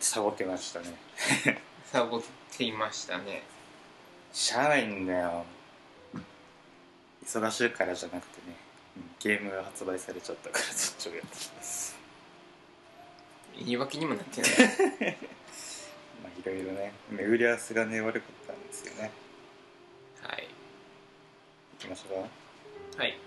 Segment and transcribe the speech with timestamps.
[0.00, 0.86] サボってましたね。
[1.84, 2.22] サボっ
[2.56, 3.42] ていましたね。
[4.32, 5.44] しゃあないんだよ。
[7.24, 8.56] 忙しいからじゃなくてね。
[9.20, 11.26] ゲームが発売されちゃったからそっちをやって
[11.56, 11.96] ます。
[13.58, 14.50] 言い訳にもなってない。
[16.24, 16.92] まあいろいろね。
[17.10, 19.10] 巡り合わせがね悪かったんですよね。
[20.22, 20.48] はい。
[21.78, 22.26] 行きましょ
[22.94, 23.02] うか。
[23.02, 23.18] はい。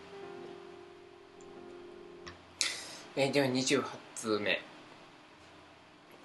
[3.15, 3.83] えーでは28
[4.15, 4.59] 通目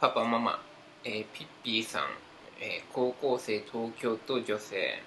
[0.01, 0.63] パパママ、
[1.03, 2.03] えーピッピーさん、
[2.61, 5.03] えー高校生東京都女性。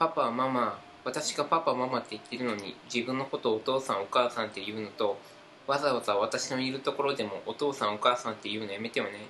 [0.00, 5.16] パパママ私がパパママって言ってるのに自分のことをお父さんお母さんって言うのと
[5.68, 9.28] わざわざ私のいるところでもお父さんお母さんって言うのやめてよね。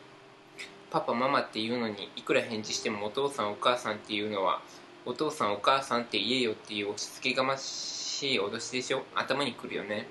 [0.90, 4.62] パパママって言うのにいくら返事してもお父さんお母さんっていうのは
[5.04, 9.02] お父さんお母さんって言えよっていう押し付けがましい脅しでしょ。
[9.14, 10.08] 頭にくるよね。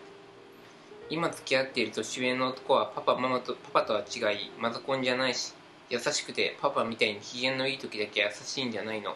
[1.13, 5.53] 今付き合っている年上の男はパパママとパパとは違いマザコンじゃないし
[5.91, 9.15] 優しくてパパみたいに機嫌のいい時だけ優しいんじゃないの。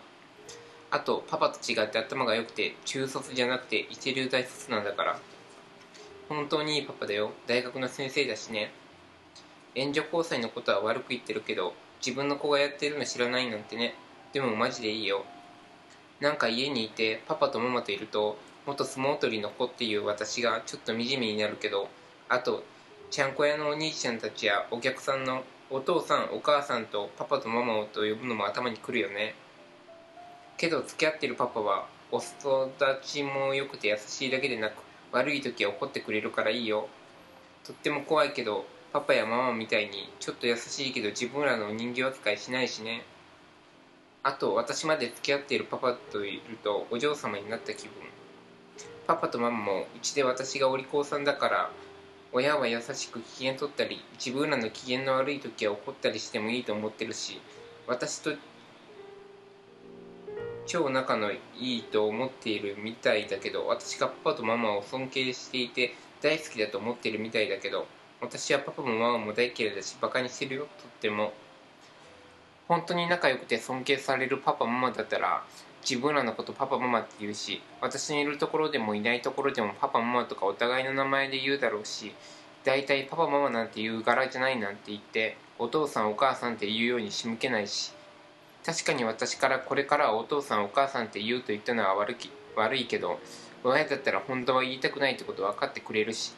[0.92, 5.20] あとパパと違って頭が良くて中卒じゃなくて一流大卒なんだから。
[6.30, 7.32] 本当にいいパパだよ。
[7.48, 8.72] 大学の先生だしね。
[9.74, 11.74] 援助交際のことは悪く言ってるけど
[12.06, 13.96] 自分の子がやってるの知らないなんてね。
[14.34, 15.26] でもマジでいいよ。
[16.20, 18.38] なんか家にいてパパとママといると
[18.68, 21.88] 元相撲取りの子っていう私がちょっと惨めになるけど
[22.28, 22.64] あと
[23.10, 29.36] ちゃんこ屋のお兄ちゃんたちやお客さんのお父さんお母さんとパパとママをと呼ぶのも頭にくるよね。
[30.58, 32.70] けど付き合ってるパパはお育
[33.02, 34.74] ちも良くて優しいだけでなく
[35.14, 36.90] 悪い時は怒ってくれるからいいよ。
[37.66, 43.06] とっても怖いけどパパやママみたいにちょっと優しいけど自分らの人形扱いしないしね。
[44.24, 47.94] あと私まで付き合っているパパといるとお嬢様になった気分。
[49.06, 51.72] パパとママもうちで私がお利口さんだから
[52.34, 57.40] 親は優しく機嫌取ったり自分らの機嫌の悪い時は怒ったりしてもいいと思ってるし
[57.88, 58.32] 私と
[60.66, 67.88] 超仲のいいと思っているみたいだけど私がパパとママを尊敬していて大好きだと思ってるみたいだけど
[68.20, 71.34] 私はパパもママも大嫌いだしバカにしてるよとっても。
[72.68, 75.44] 本当に仲良くて尊敬されるパパママだったら
[75.90, 82.12] 自分らのことパパママって言うし私のいるところでもいないところでもパパママとかお互いの名前で言うだろうし
[82.66, 87.94] 大体パパママなんて言う柄じゃないなんて言ってお父さんお母さんって言うように仕向けないし
[88.66, 93.18] 確かに私からこれからはお父さんお母さんって言うと言ったのは悪き悪いけど
[93.64, 96.34] 親だったら本当は言いたくないってこと分かってくれるし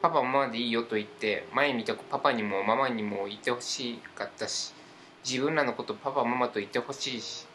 [0.00, 4.72] パパママでいいよと言って前みたくパパにもママにも言ってほしかったし
[5.28, 7.46] 自分らのことパパママと言ってほしいし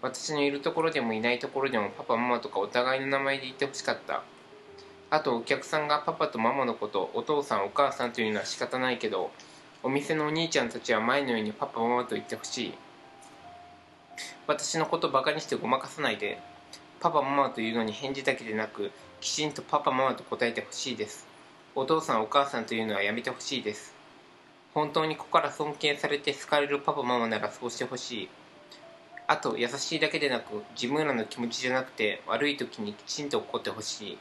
[0.00, 4.22] 私のいるところでもいないところでもパパママとかお互いの名前で言ってほしかった。
[5.10, 9.30] あとお客さんがパパとママのことお父さんお母さんというのは仕方ないけど
[9.82, 12.74] お店のお兄ちゃんたちは前のようにパパママと言ってほしい。
[14.46, 16.38] 私のことバカにしてごまかさないで
[17.00, 21.26] パパママというのに返事だけでなくきちんとパパママと答えてほしいです。
[21.74, 23.94] お父さんお母さんというのはやめてほしいです。
[24.74, 28.28] 本当に子から尊敬されて好かれるパパママならそうしてほしい。
[29.30, 34.18] あと優しいだけでなく自分らの気持ちじゃなくて悪い時にきちんと怒ってほしい。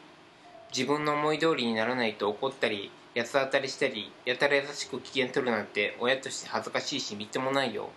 [0.75, 7.90] 自分の思い通りにならないと怒ったり八つ当たりしたりやたら優しく機嫌取るなんて親として恥ずかしいしみっともないよ。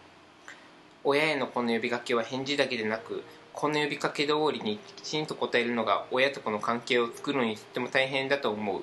[1.03, 8.82] 親へのこの呼びかけは返事だけでなくこの呼びかけ通りにきちんと答えるのが親と子の関係を作るのにとっても大変だと思う。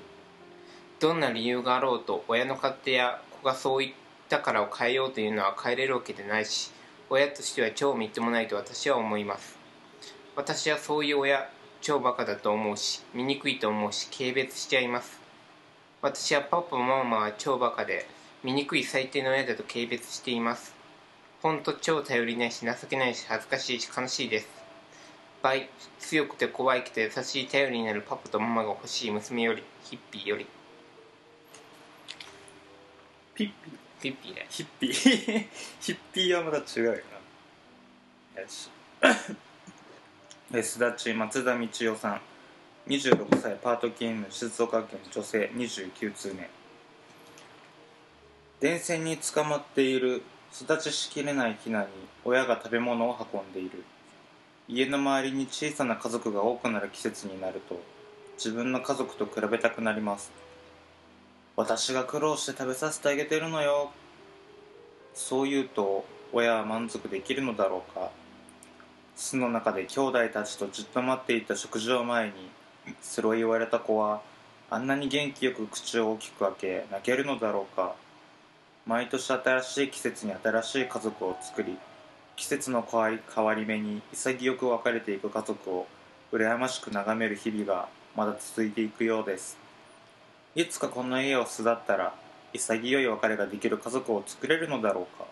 [0.99, 3.93] どんな理由があろうと親の勝手や子がそう言っ
[4.27, 6.71] たからを変えようというのは変えれるわけでないし
[7.09, 9.57] 親としては超みっともないと私は思います。
[10.35, 15.19] 私はそういう親超バカだと思うし醜いと思うし軽蔑しちゃいます。
[16.01, 18.05] 私はパパママは超バカで
[18.43, 20.75] 醜い最低の親だと軽蔑しています。
[21.41, 24.47] ほんと超頼りないし情けないし恥ずかしいし悲しいです。
[25.41, 25.69] 倍
[25.99, 30.45] 強くて怖いけど優しい頼りになるパパとママが欲しい娘よりヒッピーより。
[33.33, 34.91] ピッピピッピーヒッピー。
[35.81, 36.91] ヒッピーはまた違うよ
[38.35, 38.41] な。
[38.41, 38.69] よし
[40.53, 42.21] えすだち松田道夫さん。
[42.87, 46.49] 26歳パート勤務静岡県女性29通目
[48.61, 50.23] 電線に捕まっている
[50.53, 51.87] 育ちしきれないヒナに
[52.23, 53.83] 親が食べ物を運んでいる。
[54.69, 57.81] 家の周りに小さな家族が多くなる季節になると
[58.37, 60.29] 自分の家族と比べたくなります
[61.57, 63.89] 私が苦労して食べさせてあげてるのよ。
[65.15, 68.11] そう言うと親は満足できるのだろうか。
[69.15, 72.33] 巣の中で兄弟たちとじっと待っていた食事を前に
[73.01, 74.21] それを言われた子は
[74.69, 77.95] あんなに元気よく口を大きく開け泣けるのだろうか。
[78.85, 81.75] 毎年新しい季節に新しい家族を作り
[82.35, 85.87] 季節の変わり変わり目に潔く別れていく家族を
[86.31, 89.66] 羨ましく眺める日々がまだ続いていくようです。
[90.57, 92.15] いつかこの家を巣立ったら
[92.51, 95.27] 潔い別れができる家族を作れるのだろうか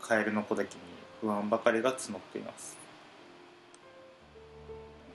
[0.00, 0.80] カエルの小滝に
[1.20, 2.78] 不安ばかりが募っています。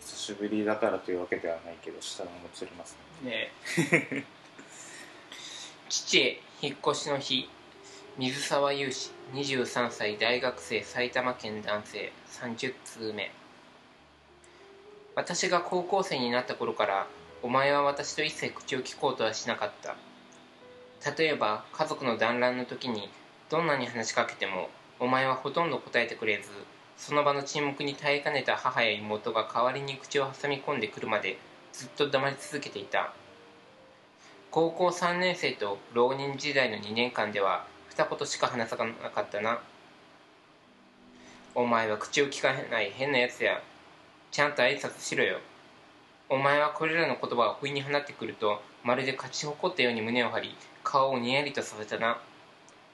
[0.01, 3.51] 久しぶりだからというわけではないけど下が映りますね。
[4.11, 4.25] ね。
[5.87, 7.49] 父へ引っ越しの日
[8.17, 13.31] 水沢雄志23歳大学生埼玉県男性30通目。
[15.15, 17.07] 私が高校生になった頃から
[17.43, 19.97] お前は私と一切口を聞こうとはしなかった。
[21.11, 23.09] 例えば家族の団らんの時に
[23.49, 26.49] どんなに話しかけてもお前はほとんど答えてくれず
[26.95, 31.37] その場の沈黙に耐えかねた母や妹が代わりに口を挟み込んでくるまで
[31.73, 33.11] ずっと黙り続けていた。
[34.49, 39.59] 高校3年生と浪人時代の2年間では二言しか話さなかったな。
[41.55, 43.61] お前は口を聞かない変なやつや
[44.31, 45.39] ちゃんと挨拶しろよ。
[46.33, 52.17] お前はこれらの言葉を不意に放ってくるとまるで勝ち誇ったように胸を張り顔をにやりとさせたな。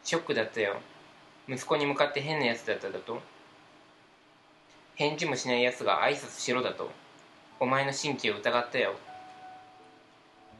[0.03, 0.75] ショックだったよ。
[1.47, 3.21] 息子に向かって変なやつだっただと。
[4.95, 6.91] 返事もしないやつが挨拶しろだと。
[7.62, 8.95] お前の神経を疑ったよ。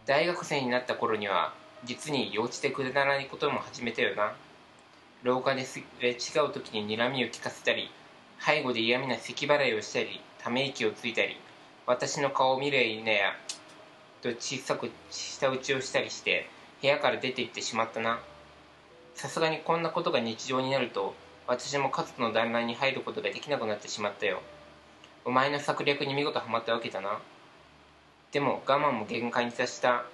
[0.06, 1.54] 大学生になった頃には
[1.84, 4.32] 実に幼稚でくだらないことも始めたよな。
[5.24, 6.18] 廊下ですれ違う
[6.54, 7.92] 時に睨みを聞かせたり
[8.40, 11.36] 背後で嫌味な咳払いをしたりため息をついたり。
[11.86, 13.16] 私の顔を見るやね。
[13.16, 13.36] や
[14.22, 16.50] と小さく舌打ちをしたりして
[16.82, 18.20] 部屋から出て行ってしまったな。
[19.16, 21.14] さすがにこんなことが日常になると
[21.48, 24.42] 私も家族の団らんに入ることができなくなってしまったよ。
[25.26, 27.20] お前の策略に見事ハマったわけだな。
[28.32, 30.06] でも我慢も限界に達した。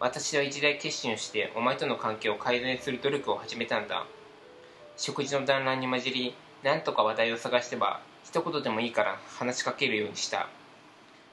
[0.00, 4.06] 私は一大決心をしてお前との関係を改善する努力を始めたんだ。
[4.96, 10.48] 食事の団らんに混じり何とか話題を探してば一言でもいいから話しかけるようにした。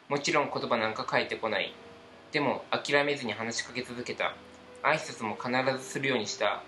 [0.10, 1.72] もちろん言葉なんか返ってこない。
[2.32, 4.34] でも諦めずに話しかけ続けた。
[4.82, 6.64] 挨拶も必ずするようにした。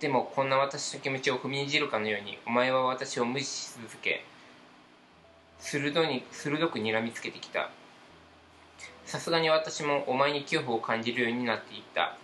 [0.00, 4.22] でもこんな私の気持ちを踏みにじるかのようにお前は私を無視し続け
[5.58, 7.70] 鋭に鋭く睨みつけてきた。
[9.06, 12.18] さすがに私もお前に恐怖を感じるようになっていった。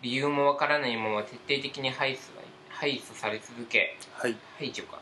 [0.00, 2.20] 理由もわからないまま徹底的に排除
[2.70, 4.36] 排除され続け、はい。
[4.58, 4.98] 排除か。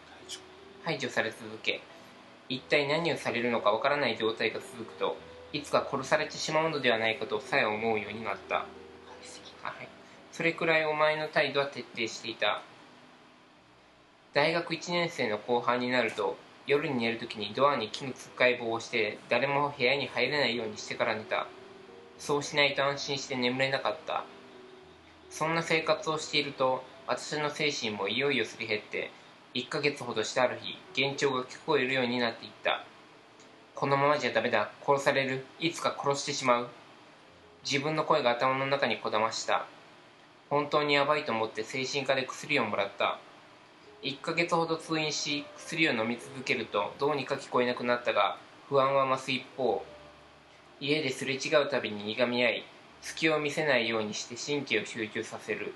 [0.84, 1.80] 排除され続け
[2.54, 5.16] 一体何をされるのかわからない状態が続くと
[5.52, 8.66] いつか殺されてしまうのではないかとさえ思うようになった。
[10.32, 12.62] それくらいお前の態度は徹底していた。
[14.32, 21.46] 大学1年生の後半になると夜に寝るときにドアに木のつっかい棒をして誰も部屋に入れないようにしてから寝た。
[22.18, 24.24] そうしないと安心して眠れなかった。
[25.30, 29.10] そんな生活をしていると私の精神もいよいよすり減って
[29.54, 32.84] 1ヶ月ほどしてある日幻聴が聞こえるようになっていった。
[33.74, 34.70] このままじゃダメだ。
[34.86, 35.44] 殺される。
[35.60, 36.68] いつか殺してしまう。
[37.62, 39.66] 自分の声が頭の中にこだました。
[40.48, 43.18] 本当にやばいと思って精神科で薬をもらった。
[44.02, 48.36] 1ヶ月ほど通院し薬を飲み続けるとどうにか聞こえなくなったが
[48.68, 49.84] 不安は増す一方。
[50.80, 52.64] 家ですれ違うたびにいがみ合い
[53.02, 55.74] 隙を見せないようにして神経を集中させる。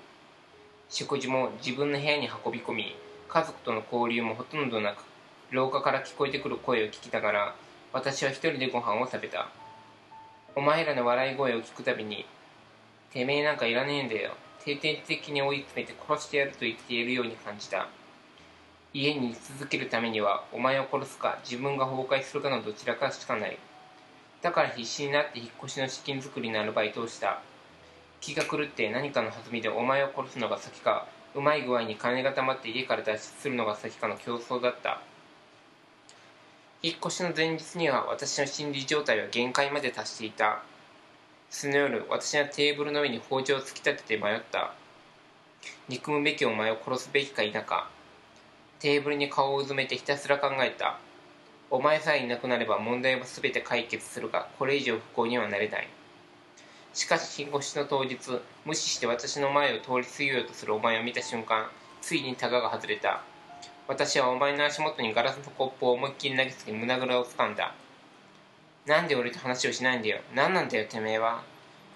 [0.89, 2.95] 食事も自分の部屋に運び込み
[3.29, 5.03] 家族との交流もほとんどなく
[5.51, 7.55] 廊下から聞こえてくる声を聞きながら
[7.93, 9.49] 私は一人でご飯を食べた。
[10.55, 12.25] お前らの笑い声を聞くたびに
[13.11, 14.31] てめえなんかいらねえんだよ。
[14.63, 17.87] 定点的に追い詰めて殺してやると言っているように感じた。
[18.93, 23.57] 家に居続けるためにはお前を殺すか自分が崩壊するかのどちらかしかない。
[24.41, 27.41] だから必死になって引っ越しの資金作りのアルバイトをした。
[28.19, 31.07] 気が狂って何かの弾みでお前を殺すのが先か。
[31.35, 35.01] うまい具合に金が貯まって家から脱出するのが先かの競争だった。
[36.81, 40.61] 引っ越しの前日には私の心理状態は限界まで達していた。
[41.49, 44.73] その夜私はテーブルの上に包丁を突き立てて迷った。
[45.89, 47.89] 憎むべきお前を殺すべきか否か。
[48.79, 50.99] テーブルに顔をうずめてひたすら考えた。
[51.69, 55.87] お前さえいなくなれば問題は全て解決するがこれ以上不幸にはなれない。
[56.97, 58.17] しかし引っ越しの当日
[58.65, 61.69] 無視して私の前を通り過ぎようとするお前を見た瞬間
[62.01, 63.21] ついにタガが外れた。
[63.87, 67.75] 私はお前の足元にガラスのコップを思いっきり投げつけ胸ぐらを掴んだ。
[68.87, 70.21] なんで俺と話をしないんだよ。
[70.33, 71.43] 何なんだよてめえは。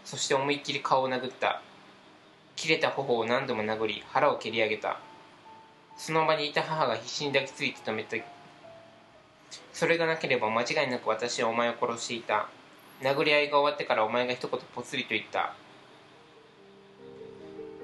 [0.06, 1.64] そして思いっきり顔を殴った。
[2.56, 5.00] 切れた頬を何度も殴り腹を蹴り上げた。
[5.98, 8.18] その場にいた母が必死に抱きついて止めた
[9.74, 12.50] それがなければ間違いなく私はお前を殺していた。
[13.02, 15.56] 殴り合いが終わってからお前が一言ぽつりと言った。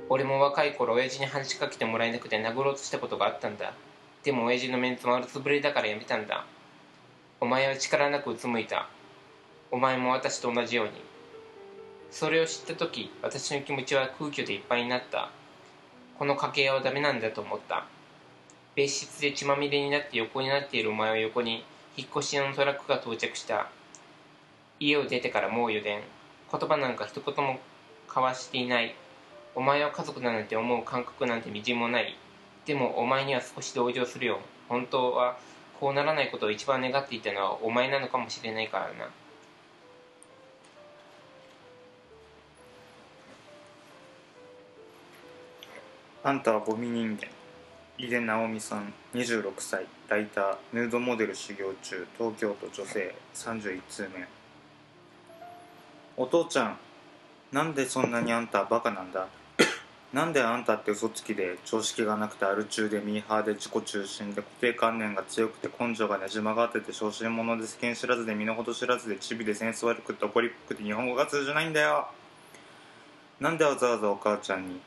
[0.09, 3.73] 俺も若い頃親父に話しかけてもらえなくて殴ろうとしたことがあったんだ。
[4.23, 6.45] でも親父のメンツ丸つぶれだからやめたんだ。
[7.41, 8.87] お前は力なくうつむいた。
[9.71, 10.91] お前も私と同じように。
[12.11, 15.29] それを知った時私の気持ちは空虚でいっぱいになった。
[16.17, 17.85] この家系はダメなんだと思った。
[18.75, 21.65] 別室で血まみれになって横になっているお前を横に
[21.97, 23.69] 引っ越し屋のトラックが到着した。
[24.79, 26.01] 家を出てからもう4年。
[26.51, 27.59] 言葉なんか一言も
[28.07, 28.95] 交わしていない。
[29.55, 32.15] お前は家族だなんて思う感覚なんてみじんもない。
[32.65, 34.39] でもお前には少し同情するよ。
[34.69, 35.37] 本当は
[35.79, 39.09] こうならないことを一番願っていたのはお前なのかもしれないからな。
[46.23, 47.27] あんたはゴミ人間。
[47.97, 49.85] 井出直美さん26歳。
[50.09, 50.57] ライター。
[50.73, 52.07] ヌードモデル修行中。
[52.17, 53.15] 東京都女性。
[53.33, 54.36] 31通目
[56.19, 56.77] お父ちゃん
[57.51, 59.27] なんでそんなにあんたバカなんだ？
[60.11, 72.07] なんであんたって嘘つきで常識がなくてアル中でミーハーで自己中心で固定観念が強くて根性がねじ曲がってて小心者で世間知らずで身の程知らずでチビでセンス悪くて怒りっぽくて日本語が通じないんだよ。
[73.39, 74.81] なんでわざわざお母ちゃんに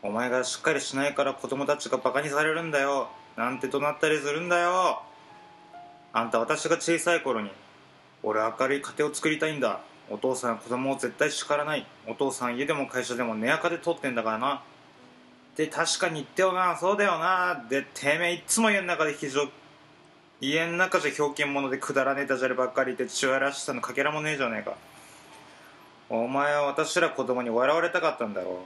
[0.00, 3.08] お前がしっかりしないから子供たちがバカにされるんだよ。
[3.36, 5.02] なんて怒鳴ったりするんだよ。
[6.12, 7.50] あんた私が小さい頃に
[8.22, 11.86] 俺は明るい家庭を作りたいんだお父さんは子供を絶対叱らない。
[12.06, 14.62] お父さん家でも会社でも寝垢で取ってんだからな。
[15.56, 16.76] で確かに言ってよな。
[16.76, 17.64] そうだよな。
[17.68, 19.48] でてめえいっつも家の中で非常
[20.40, 23.80] 家の中じゃひょうきん者でくだらねえダジャレばっかり言って父親らしさの。
[23.80, 24.76] かけらもねえじゃねえか。
[26.08, 28.62] お前は私ら子供に笑われたかったんだろ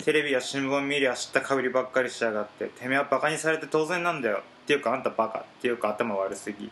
[0.00, 0.02] う。
[0.02, 2.66] テレビや新聞見りゃ知ったかぶりばっかりしやがって。
[2.66, 4.42] てめえはバカにされて当然なんだよ。
[4.64, 5.38] っていうかあんたバカ。
[5.38, 6.70] っていうか頭悪すぎ。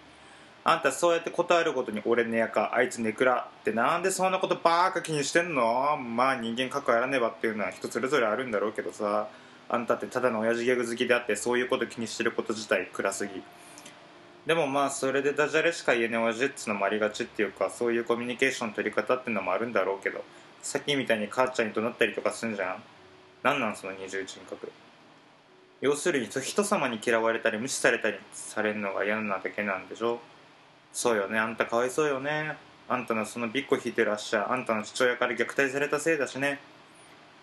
[0.65, 5.97] あんたそうやって答えることに俺ねやかあいつねくらってなんでそんなことばーか気にしてんの？
[5.97, 9.29] まあ人間関わらねばっていうのは人それぞれあるんだろうけどさ。
[9.67, 13.43] あんたってただの親父ギャグ好きであってそういうこと気にしてること自体暗すぎ。
[14.47, 20.23] でもまあそれでダジャレしか言えねえ親父っつのもありがちっていうかそういうコミュニケーション取り方ってのもあるんだろうけど。
[20.63, 22.83] さっきみたいに母ちゃんに怒鳴ったりとかすんじゃん？
[23.43, 24.71] なんなんその二重人格？
[25.81, 30.21] 要するに人様に嫌われたり無視されたりされるのが嫌なだけなんでしょ？
[30.95, 31.41] そうよね。
[31.41, 32.57] あんたかわいそうよね。
[32.89, 36.61] あんたのそのびっこ引いてる足はあんたの父親から虐待されたせいだしね。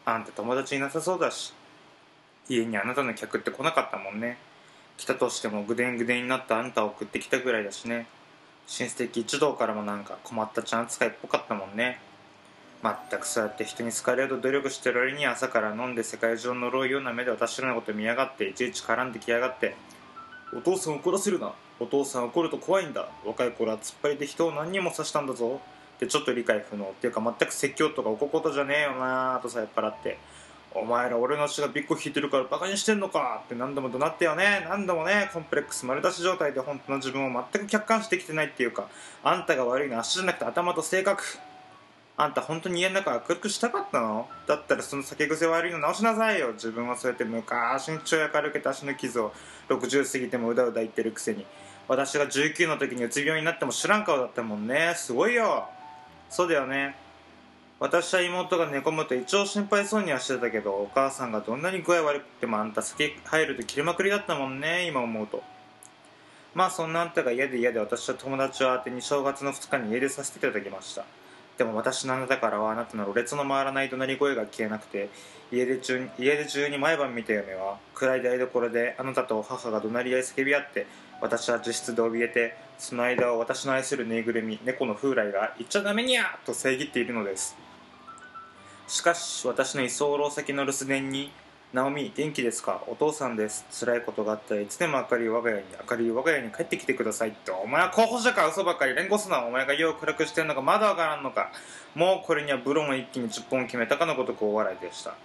[0.05, 1.53] あんた友達いなさそうだし。
[2.47, 4.37] 家にあなたの客って来なかったもんね。
[4.95, 8.07] 来たとしてもぐでんぐでんになったあんたを送ってきたぐらいだしね。
[8.67, 11.99] 親戚一同からもなんか困ったちゃん扱いっぽかったもんね。
[12.81, 19.75] まったくそうやって人に好かれようと努力してる割に朝から飲んで世界中を呪うような目で私らのこと見やがっていちいち絡んできやがって。
[20.53, 21.53] お父さん怒らせるな。
[21.79, 23.07] お父さん怒ると怖いんだ。
[23.25, 25.61] 若い頃は突っ張りで人を何人も刺したんだぞ。
[25.95, 30.17] ってちょっと理解不能っていうか全く説教とか怒ることじゃねえよなとさ酔っ払って。
[30.73, 33.41] お前ら俺の血がびっこ引いてるからバカにしてんのか。
[33.45, 38.89] って何度も怒鳴ってよね何度もねコンプレックス丸出し状態で本当の自分を全く客観視できてないっていうか。
[39.23, 41.23] あんたが悪いのは足じゃなくて頭と性格。
[42.17, 44.27] あんた本当に家の中明るくしたかったの？
[44.45, 46.53] だったらその酒癖悪いの直しなさいよ。
[46.53, 49.33] 自分はそうやって昔に父親から受けた足の傷を
[49.69, 51.45] 60過ぎてもうだうだ言ってるくせに。
[51.87, 54.93] 私が19の時にうつ病になっても知らん顔だったもんね。
[54.95, 55.67] すごいよ。
[56.29, 56.95] そうだよね。
[57.79, 64.85] 私は妹が寝込むと一応心配そうにはしてたけどお母さんがどんなに具合悪くてもあんた酒入ると切れまくりだったもんね。
[64.85, 65.41] 今思うと。
[66.53, 71.05] まあそんなあんたが嫌で嫌で私は友達を当てに正月の2日に家出させていただきました。
[71.61, 75.09] でも私のあなたからはあなたのろれつの回らない怒鳴り声が消えなくて
[75.51, 80.87] 家出中家出中に毎晩見た夢は暗い台所であなたと母が怒鳴り合い叫び合って
[81.21, 87.55] 私は自室で怯えてその間を私の愛するぬいぐるみ猫の風来が「言っちゃダメにゃ!」と遮っているのです
[88.87, 91.31] しかし私の居候先の留守電に
[91.73, 92.83] 「ナオミ元気ですか？
[92.87, 93.65] お父さんです。
[93.71, 97.51] 辛いことがあったらいつでも明るい我が家に明るい我が家に帰ってきてください」って。
[97.51, 98.45] お前は候補者か？
[98.49, 98.93] 嘘ばっかり。
[98.93, 99.45] 連呼すな。
[99.45, 100.61] お前が家を暗くしてんのか？
[100.61, 101.49] まだわからんのか？
[101.95, 105.15] もうこれにはブロンを一気に10本決めたかのごとく大笑いでした。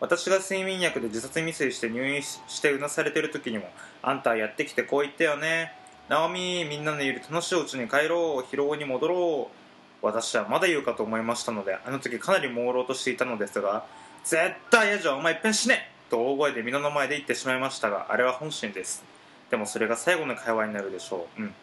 [0.00, 3.68] 私が睡眠薬で自殺未遂して入院してうなされてる時にも
[4.00, 5.74] あんたはやってきてこう言ったよね。
[6.08, 8.50] ナオミみんなのいる楽しいうちに帰ろう。
[8.50, 10.06] 疲労に戻ろう。
[10.06, 13.84] 私はまだ言うかと思いましたのであの時かなり朦朧としていたのですが
[14.24, 14.38] 絶
[14.70, 15.90] 対嫌じゃお前いっぺん死ね。
[16.08, 19.04] と大声で皆の前で言ってしまいましたがあれは本心です。
[19.50, 21.42] でもそれが最後の会話になるでしょう。
[21.42, 21.54] うん。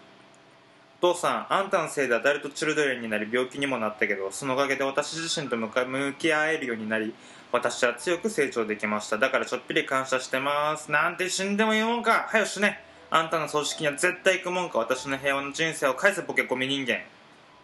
[1.00, 7.16] お父さんあんたのせいでアダルトチルドレンになり病気にもなったけどそのおかげで私自身と向き合えるようになり
[7.52, 9.18] 私は強く成長できました。
[9.18, 10.92] だからちょっぴり感謝してます。
[10.92, 12.28] なんて死んでもいいもんか。
[12.30, 12.80] はよしね。
[13.10, 14.78] あんたの葬式には絶対行くもんか。
[14.78, 17.00] 私の平和の人生を返せボケゴミ人間。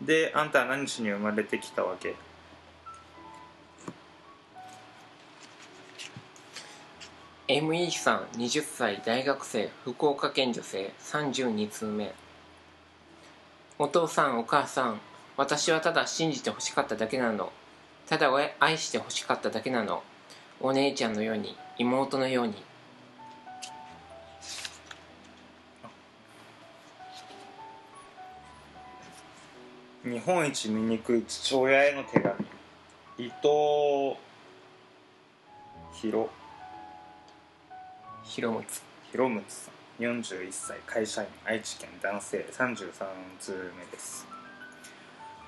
[0.01, 2.15] であんたは何日に生まれてきたわけ？
[7.49, 12.13] ME さん20歳大学生福岡県女性32通目。
[13.79, 14.99] お父さんお母さん
[15.37, 17.53] 私はただ信じてほしかっただけなの。
[18.05, 20.03] ただ愛してほしかっただけなの。
[20.59, 22.55] お姉ちゃんのように妹のように。
[30.03, 32.35] 日本一醜い父親への手紙。
[33.19, 34.17] 伊藤
[35.93, 36.29] 博。
[38.27, 38.65] 広光
[39.11, 42.91] 広光さん41歳会社員愛知県男性33
[43.39, 44.27] 通目です。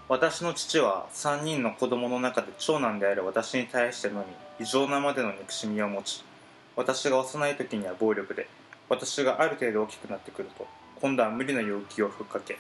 [0.07, 4.25] 私の父は3人の子供の中で長男である私に対してのみ
[4.59, 6.24] 異常なまでの憎しみを持ち
[6.75, 8.48] 私が幼い時には暴力で
[8.88, 10.65] 私がある程度大きくなってくると
[11.00, 12.57] 今度は無理な要求をふっかけ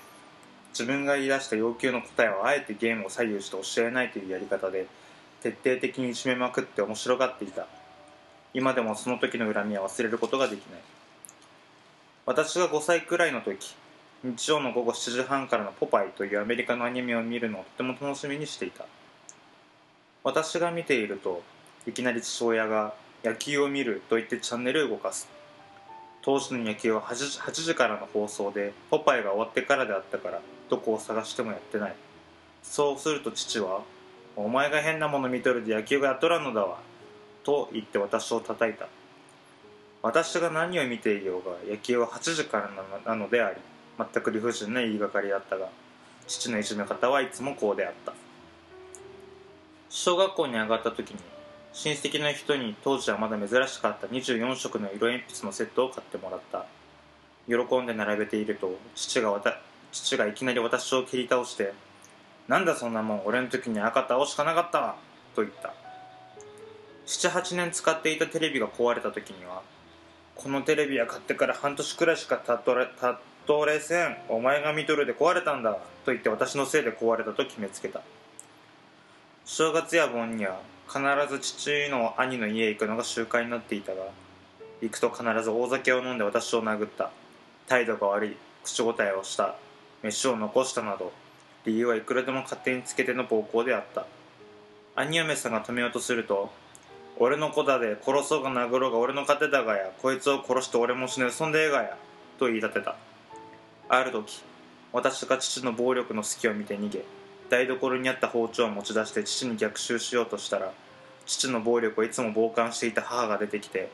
[0.73, 4.85] 自分が言い出した要求の答えをあえてゲームを左右して教えないというやり方で
[5.41, 7.65] 徹底的にいじめまくって面白がっていた。
[8.53, 10.81] 今でもその時の恨みは忘れることができない。
[12.25, 13.75] 私が5歳くらいの時
[14.23, 18.85] 日曜の午後7時半からの「ポパイ」というアメリカのアニメを見るのをとても楽しみにしていた。
[20.23, 21.41] 私が見ていると
[21.87, 25.29] いきなり父親が「野球を見る」と言ってチャンネルを動かす。
[26.21, 31.95] 当時の野球は 8, 8時からの放送でポパイが終わってからであったからどこを探してもやってない。
[32.61, 33.83] そうすると父は
[34.35, 36.79] 「お前が変なもの見とるで野球がやっとらんのだわ」
[37.43, 38.87] と言って私を叩いた。
[40.01, 42.71] 私が何を見ていようが野球は8時から
[43.05, 43.59] なのであり
[43.97, 45.67] 全く理不尽な言いがかりだったが
[46.25, 48.13] 父のいじめ方はいつもこうであった。
[49.89, 51.17] 小学校に上がった時に
[51.73, 56.65] 親戚の人に当時はまだ珍しかった24色の色鉛筆のセットを買ってもらった。
[57.47, 59.41] 喜んで並べていると父が
[59.91, 61.73] 父がいきなり私を蹴り倒して
[62.47, 64.95] 「なんだそんなもん俺の時に赤と青しかなかった」
[65.35, 65.73] と言った。
[67.09, 69.63] 78年使っていたテレビが壊れた時には
[70.35, 75.73] このテレビは買ってから半年くらいしか経っとれ経っとれせんお前が見とるで壊れたんだ
[76.05, 78.01] と言って私のせいで壊れたと決めつけた。
[79.43, 84.03] 正月や盆には必ず父の兄の家へ行くのが習慣になっていたが
[84.81, 87.09] 行くと必ず大酒を飲んで私を殴った。
[87.67, 89.55] 態度が悪い口答えをした。
[90.03, 91.11] 飯を残したなど
[91.65, 94.05] 理由はいくらでも勝手につけての暴行であった。
[94.95, 96.51] 兄嫁さんが止めようとすると
[97.21, 99.91] 俺の子だで殺そうが殴ろうが俺の勝手だがや。
[100.01, 101.97] こいつを殺して俺も死ぬそんでええがや。
[102.37, 102.95] と言い立てた。
[103.89, 104.41] ある時
[104.93, 107.03] 私が父の暴力の隙を見て逃げ
[107.49, 110.71] 台所にあった包丁を持ち出して父に逆襲しようとしたら
[111.25, 113.89] 父の暴力をいつも傍観していた母が出てきて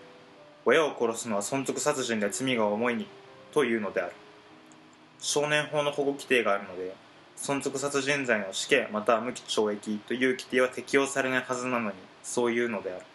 [0.66, 3.08] 親を殺すのは損得殺人で罪が重いに
[3.54, 4.12] というのである。
[5.20, 6.94] 少年法の保護規定があるので
[7.36, 13.06] 損得殺人罪の死刑または無期懲役という規定は適用されないはずなのにそういうのである。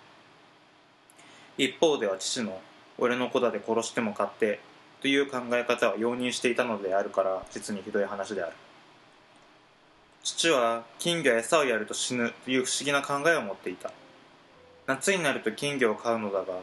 [1.62, 2.58] 一方では父の
[2.96, 4.60] 「俺の子だで殺しても勝手」
[5.02, 8.52] という考え方は容認していたのであるから実にひどい話である。
[10.24, 13.92] 父は金魚は餌をやると死ぬという不思議な考えを持っていた。
[14.86, 16.60] 夏になると金魚を飼うのだが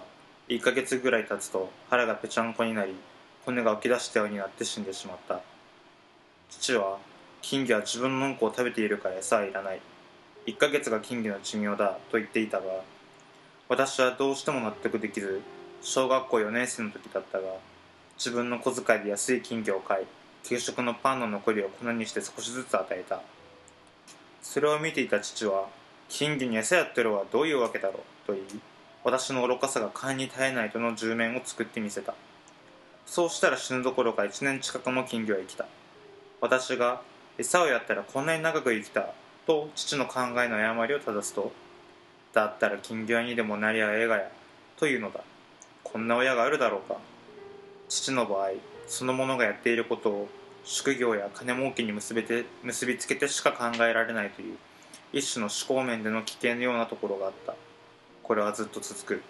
[0.47, 2.95] 1ヶ月ぐらい経つと腹がぺちゃんこになり
[3.45, 5.41] 骨が浮き出したようになって死んでしまった。
[6.49, 6.97] 父は
[7.43, 9.81] 金魚は自分のうんこを食べているから餌はいらない。
[10.47, 12.65] 1ヶ月が金魚の寿命だと言っていたが
[13.69, 15.41] 私はどうしても納得できず
[15.81, 17.45] 小学校4年生の時だったが
[18.17, 20.05] 自分の小遣いで安い金魚を買い
[20.43, 23.21] 給食のパンの残りを粉にして少しずつ与えた。
[24.41, 25.67] それを見ていた父は
[26.07, 28.45] 「金魚に餌やってるはどういうわけだろう」と言い
[29.03, 32.15] 私の愚かさが勘に耐えないとの10面を作ってみせた。
[33.05, 35.65] そうしたら死ぬどころか1年近くも金魚は生きた。
[36.39, 37.01] 私が
[37.37, 39.13] 餌をやったらこんなに長く生きた
[39.45, 41.51] と父の考えの誤りを正すと
[42.37, 44.29] だったら金魚屋にでもなりゃええがや
[44.77, 45.21] というのだ。
[45.83, 46.97] こんな親があるだろうか。
[47.89, 48.51] 父の場合
[48.87, 50.29] その者がやっていることを
[50.63, 54.57] 職業や金儲けに結べて結びつけてしか考えられないという
[55.13, 57.55] 一種の思考面での危険のようなところがあった。
[58.21, 59.23] これはずっと続く。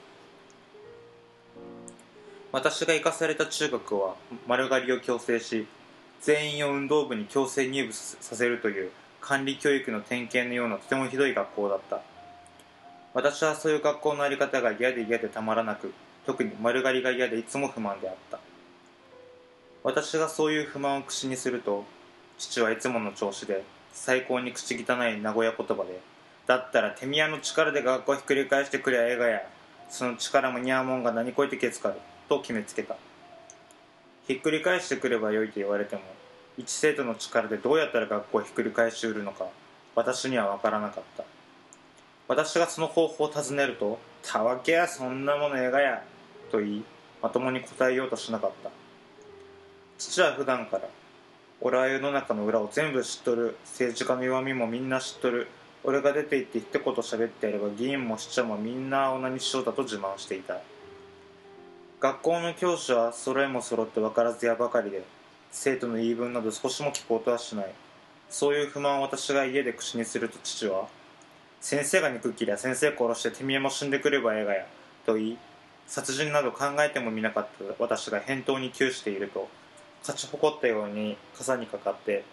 [2.52, 4.16] 私が行かされた中学は
[4.48, 5.66] 丸刈りを強制し
[6.20, 8.92] 全員を運動部に強制入部させるという
[9.22, 12.02] 管理教育の典型のようなとてもひどい学校だった。
[13.18, 15.92] 私はそういう学校の在り方が嫌で嫌でたまらなく
[16.28, 18.40] 特に丸刈りが嫌でいつも不満であった。
[19.84, 21.84] 私がそういう不満を口にすると
[22.38, 26.00] 父はいつもの調子で最高に口汚い名古屋言葉で
[26.46, 29.42] 「だったら手宮の力で学校ひっくり返してくりゃえがや
[29.90, 31.96] その力もにゃーもんが何こいてけつかる」
[32.30, 32.98] と決めつけた
[34.28, 36.04] ひっくり返してくればよいと言われても
[36.56, 39.48] 一生徒の力でどうやったら学校をひっくり返しうるのか
[39.96, 41.37] 私には分からなかった。
[42.28, 46.04] 私がその方法を尋ねると「たわけやそんなものえがや」
[46.52, 46.84] と言い
[47.22, 48.70] まともに答えようとしなかった。
[49.98, 50.88] 父は普段から
[51.60, 53.58] 俺は世の中の裏を全部知っとる。
[53.64, 55.48] 政治家の弱みもみんな知っとる。
[55.84, 60.60] 俺が出て行って一言喋ってやれば議員も市長もみんなオナニしようだと自慢していた。
[62.00, 65.02] 学校の教師は揃いも揃って分からずやばかりで
[65.50, 67.74] 生徒の言い分など少しも聞こうとはしない。
[68.30, 70.88] そういう不満を私が家で口にすると父は
[71.60, 74.66] 先生が憎きりゃ先生殺しててめえも死んでくればええがや
[75.06, 75.38] と言い
[75.88, 79.48] 殺人など考えてもみなかった私が返答に窮していると
[80.02, 82.24] 勝ち誇ったように傘にかかって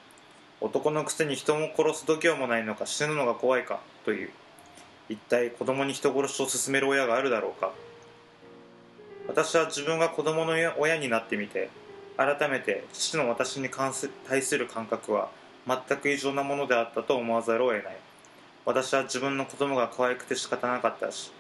[0.61, 4.31] 男のくせに人も殺す度胸もないのか死ぬのが怖いかという
[5.09, 7.73] 一体子供に人殺しを勧める親があるだろうか。
[9.27, 11.71] 私は自分が子供の親になってみて
[12.17, 15.31] 改めて父の私に関す対する感覚は
[15.67, 17.97] 全く異常なものであったと思わざるを得ない。
[18.67, 21.31] 私は自分の子供が可愛くて仕方なかったし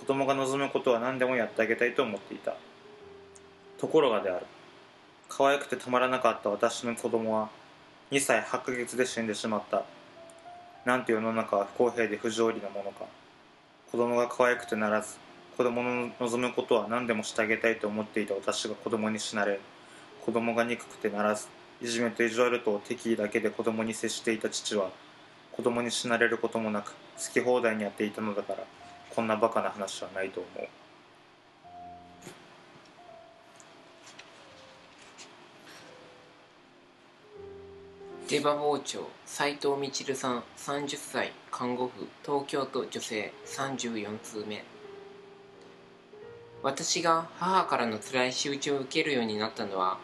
[0.00, 2.54] 子供が望むことは何でもやってあげたいと思っていた。
[3.78, 4.46] ところがである。
[5.28, 7.50] 可愛くてたまらなかった私の子供は
[8.10, 9.84] 2歳8ヶ月で死んでしまった。
[10.84, 13.06] なんて世の中は不公平で不条理なものか。
[13.92, 15.18] 子供が可愛くてならず
[15.56, 18.34] 子供の望むことは何でもしてあげたいと思っていた。
[18.34, 19.60] 私が子供に死なれ
[20.24, 21.46] 子供が憎くてならず
[21.80, 24.90] いじめと意地悪と敵意だけで子供に接していた父は
[25.52, 26.96] 子供に死なれることもなく好
[27.32, 28.64] き放題にやっていたのだから
[29.14, 30.68] こんなバカな話はないと思う。
[38.28, 44.64] 出馬傍聴斉藤みちるさん30歳看護婦東京都女性34通目。
[46.62, 49.98] 私が母からの辛い仕打ちを受けるようになったのは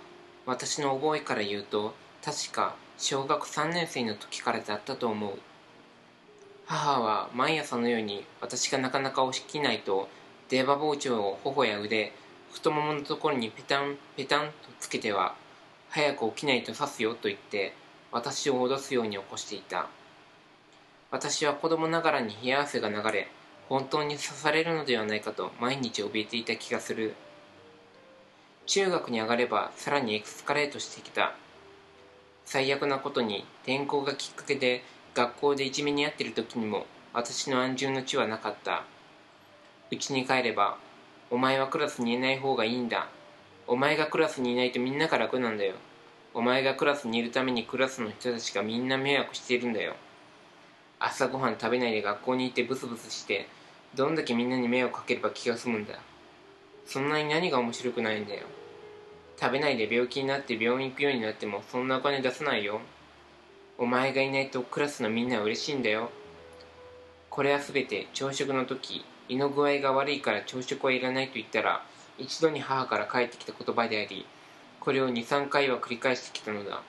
[0.44, 5.38] 私の覚えから言うと確か小学3年生の時からだったと思う。
[6.66, 10.08] 母は毎朝のように私がなかなか起きないと
[10.48, 12.12] 出刃包丁を頬や腕
[12.52, 15.36] 太もものところにペタンペタンとつけては
[15.90, 17.72] 早く起きないと刺すよと言って
[18.10, 19.86] 私を脅すように起こしていた。
[21.12, 23.28] 私は子供ながらに冷や汗が流れ
[23.68, 27.14] 本当に刺されるのではないかと毎日怯えていた気がする。
[28.66, 31.36] 中学に上がればさらにエクスカレートしてきた。
[32.50, 34.82] 最悪なことに転校がきっかけで
[35.14, 38.84] 学校でいじめに遭っている時にも私の安住の地はなかった。
[39.90, 40.78] 家に帰れば
[41.30, 43.08] お前はクラスにいない方がいいんだ。
[43.66, 45.74] お前がクラスにいないとみんなが楽なんだよ。
[46.32, 49.94] お前がクラスにいるためにクラスの人たちがみんな迷惑しているんだよ。
[50.98, 53.46] 朝ごはん食べないで学校に行ってブスブスして
[53.94, 55.98] どんだけみんなに迷惑かければ気が済むんだ。
[56.86, 58.46] そんなに何が面白くないんだよ。
[59.40, 62.80] 食べないで病気になって病院行くようになってもそんなお金出さないよ。
[63.78, 66.10] お前がいないとクラスのみんなは嬉しいんだよ。
[67.30, 71.84] これはすべて朝食の時胃の具合が悪いから朝食はいらないと言ったら
[72.18, 74.26] 一度に母から返ってきた言葉であり
[74.80, 76.82] これを23回は繰り返してきたのだ。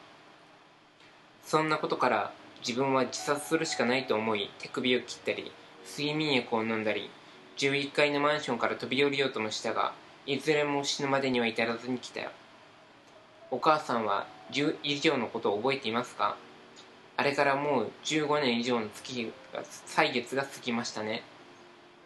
[1.44, 2.34] そんなことから
[2.68, 5.52] 自分は自殺するしかないと思い手首を切ったり
[5.88, 7.12] 睡眠薬を飲んだり
[7.58, 9.94] 11階のマンションから飛び降りようともしたが
[10.30, 12.30] いずれも死ぬまでには至らずに来たよ。
[13.50, 16.38] お母さんは10以上のことを覚えていますか？
[17.18, 21.24] あれからもう15年以上の月が歳月が過ぎましたね。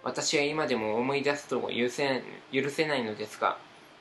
[0.04, 3.58] 私は今でも思い出すと許せ許せないのですが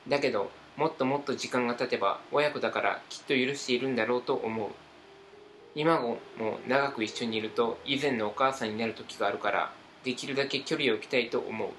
[0.07, 4.69] だけどもっともっと時間が経てば親子だからきっと許しているんだろうと思う。
[5.75, 6.17] 今も
[6.65, 9.73] 長く一緒にいると以前のお母さんになる時があるから
[10.05, 11.69] できるだけ距離を置きたいと思う。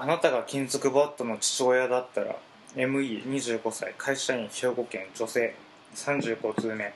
[0.00, 2.36] あなたが金属バットの父親だったら
[2.76, 5.56] ME25 歳会社員兵庫県女性
[5.96, 6.94] 35通目。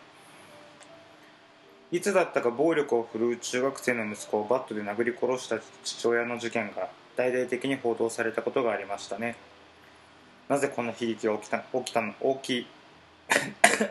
[1.91, 9.35] いつだったか暴力を振るう中学生の息子をバットで殴り殺した父親の事件が大々的に報道されたことがありましたね。
[10.49, 12.67] なぜこんな悲劇が起きた起きたの大きい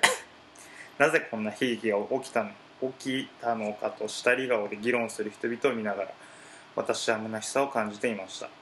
[0.97, 2.52] なぜこんな悲劇が起きたの
[2.97, 6.12] 起きたのかと下り顔で議論する人々を見ながら
[6.78, 8.61] 私は虚しさを感じていました。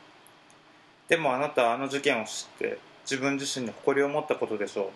[1.10, 4.90] でもあなたはあの事件を知って自分自身に誇りを持ったことでしょう。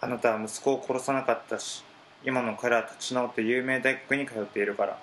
[0.00, 1.84] あなたは息子を殺さなかったし
[2.24, 4.98] 今の彼は立ち直って有名大学に通っているから。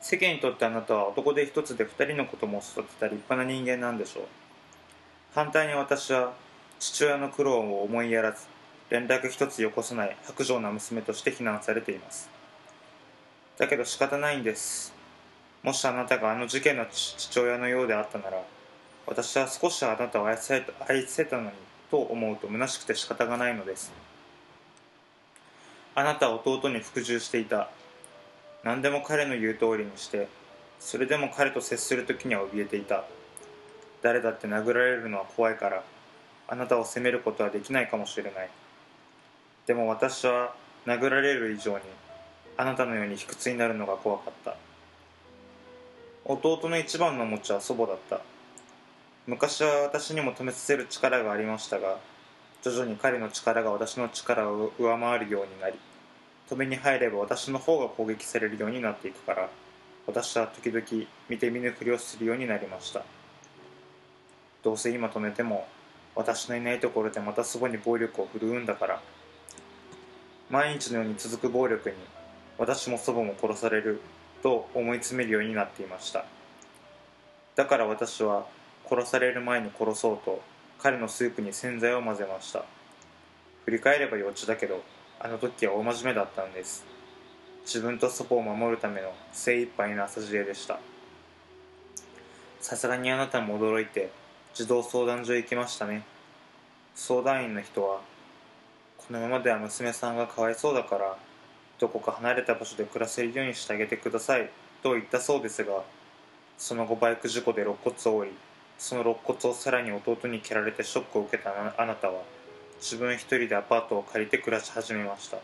[0.00, 4.24] 世間にとってあなたは男で一つで二人の子供を育てた立派な人間なんでしょう。
[5.34, 6.32] 反対に私は
[6.78, 8.46] 父親の苦労を思いやらず
[8.88, 12.30] 連絡一つよこさない白状な娘として非難されています。
[13.58, 14.97] だけど仕方ないんです。
[15.62, 18.42] もしあなたがあの事件の父親のようであったなら
[19.06, 21.50] 私は少しあなたを愛せ愛せたのに
[21.90, 23.90] と思うと虚しくて仕方がないのです。
[25.94, 27.70] あなたは弟に服従していた。
[28.62, 30.28] 何でも彼の言う通りにして
[30.78, 33.04] それでも彼と接する時には怯えていた。
[34.02, 35.82] 誰だって殴られるのは怖いから
[36.46, 38.50] あなたを責めることはできないかもしれない。
[39.66, 40.54] でも私は
[40.86, 41.84] 殴られる以上に
[42.56, 44.56] あなたのように卑屈になるのが怖かった。
[46.28, 48.20] 弟の一番の持ちは祖母だった。
[49.26, 51.98] 昔は私にも止めさせる力がありましたが
[52.62, 55.78] 徐々に彼の力が私の力を上回るようになり
[56.48, 59.50] 止めに入れば私の方が攻撃されるようになっていくから
[60.06, 63.02] 私は時々見て見ぬふりをするようになりました。
[64.62, 65.68] どうせ今止めても
[66.14, 69.02] 私のいないところでまた祖母に暴力を振るうんだから。
[70.48, 71.96] 毎日のように続く暴力に
[72.56, 74.00] 私も祖母も殺される。
[74.42, 76.24] と思い詰めるようになっていました。
[77.56, 78.46] だから私は
[78.88, 80.40] 殺される前に殺そうと
[80.78, 82.64] 彼のスープに洗剤を混ぜました。
[83.64, 84.82] 振り返れば幼稚だけど
[85.20, 86.84] あの時は大真面目だったんです。
[87.64, 90.78] 自分と祖母を守るための精一杯の朝知恵でした。
[92.60, 94.10] さすがにあなたも驚いて
[94.54, 96.02] 児童相談所へ行きましたね。
[96.94, 98.00] 相談員の人は
[98.96, 101.16] このままでは娘さんがかわいそうだから
[101.78, 104.50] どこか離れた場所で暮らせるようにしてあげてください。
[104.82, 105.82] と言ったそうですが
[106.56, 108.36] その後バイク事故で肋骨を折り
[108.78, 112.22] その肋骨をさらに弟に蹴られてショックを受けたあなたは
[112.80, 115.38] 自分一人でアパートを借りて暮らし始めました。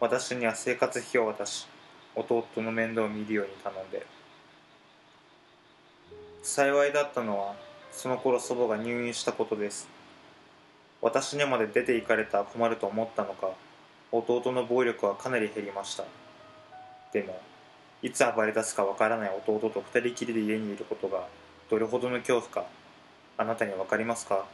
[0.00, 1.66] 私には生活費を渡し
[2.14, 4.06] 弟の面倒を見るように頼んで。
[6.42, 7.54] 幸いだったのは
[7.90, 9.88] その頃祖母が入院したことです。
[11.00, 13.50] 私にまで出て行かれたら困ると思ったのか
[14.12, 16.04] 弟の暴力はかなり減りました。
[17.12, 17.40] でも
[18.02, 21.26] いつ暴れ出すかわからない弟と二人きりで家にいることが
[21.70, 22.66] どれほどの恐怖か
[23.38, 24.44] あなたに分かりますか？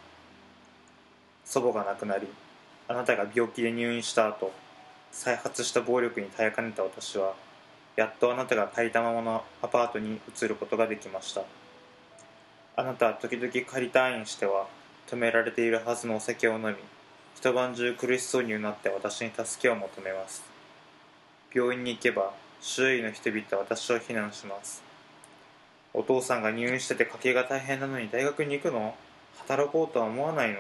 [1.45, 2.29] 祖母が亡くなり
[2.89, 4.53] あなたが病気で入院した後
[5.11, 7.35] 再発した暴力に耐えかねた私は
[7.97, 11.43] やっとあなたが借りたままのアパートに移ることができました。
[12.75, 14.67] あなたは時々仮退院しては
[15.09, 16.75] 止められているはずのお酒を飲み
[17.43, 20.45] 一晩中苦しそうにうなって私に助けを求めます。
[21.53, 24.81] 病院に行けば周囲の人々は私を非難します。
[25.93, 28.95] お父さんが入院してて家計が大変なのに大学に行くの？
[29.41, 30.59] 働こうとは思わないの？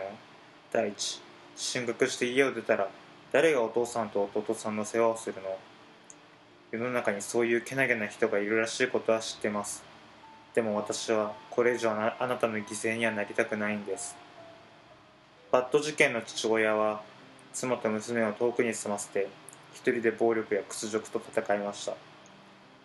[0.72, 1.22] 第一
[1.54, 2.88] 進学して家を出たら
[3.30, 5.56] 誰がお父さんと弟さんの世話をするの？
[6.72, 9.84] 世の中にそういうけなげな人がいるらしいことは知ってます。
[10.52, 14.16] でも私はこれ以上あなたの犠牲にはなりたくないんです。
[15.52, 17.02] バッド事件の父親は
[17.52, 19.28] 妻と娘を遠くに住ませて
[19.74, 21.92] 一人で暴力や屈辱と戦いました。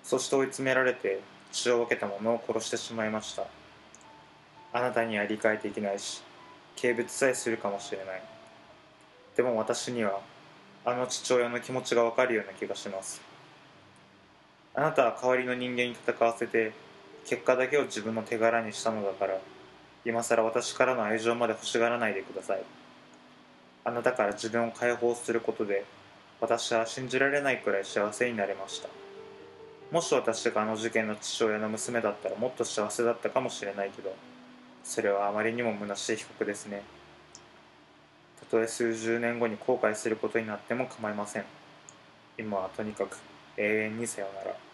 [0.03, 1.21] そして追い詰められて
[1.53, 3.45] 血を分けた者を殺してしまいました。
[4.73, 6.21] あなたには理解できないし
[6.75, 8.21] 軽蔑さえするかもしれない。
[9.37, 10.19] でも私には
[10.83, 13.21] あの父親の気持ちがわかるような気がします。
[14.75, 16.73] あなたは代わりの人間に戦わせて
[17.25, 19.37] 結果だけを自分の手柄にしたのだから
[20.05, 22.63] 今さら私からの愛情まで欲しがらないでください。
[23.83, 25.85] あなたから自分を解放することで
[26.41, 28.89] 私は信じられないくらい幸せになれました。
[29.91, 34.13] もし私があの事件の父親の娘だったらもっと幸せだったかもしれないけど
[34.83, 36.81] それはあまりにも虚しい被告ですね。
[38.39, 41.45] たとえ数十年後に後悔することになっても構いません。
[42.37, 43.17] 今はとにかく
[43.57, 44.66] 永遠にさよなら。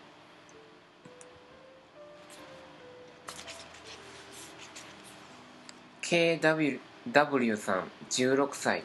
[6.14, 8.84] KW さん16歳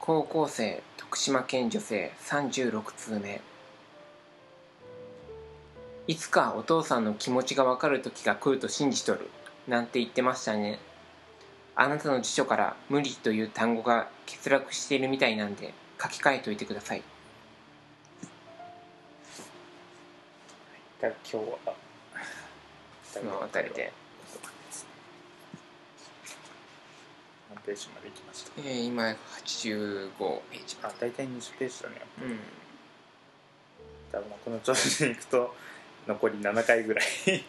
[0.00, 3.40] 高校生徳島県女性36通目。
[6.08, 9.30] いつかお父さんの気持ちが分かる時が来ると信じとる
[9.68, 10.80] なんて言ってましたね。
[11.76, 17.02] あなたの辞書から無理という単語が欠落しているみたいなんで書き換えといてください。
[21.00, 21.74] 今日は
[23.04, 23.92] そのあたりで
[27.56, 28.52] 何ページまで行きました。
[28.58, 29.16] えー、今85
[30.50, 30.76] ページ。
[30.82, 31.96] あ大体20ページだね。
[32.22, 32.38] うん。
[34.12, 35.54] 多分この調子でいくと
[36.06, 37.42] 残り7回ぐらいはい。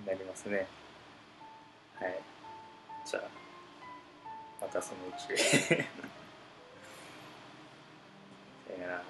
[0.00, 0.66] になりますね。
[2.00, 2.20] はい。
[3.04, 3.22] じゃあ
[4.60, 5.36] またそのうち。
[5.36, 5.84] さよ
[8.80, 9.02] なら